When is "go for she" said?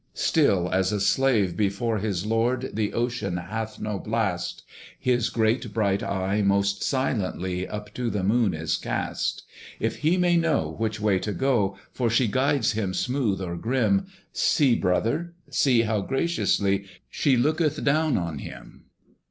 11.33-12.27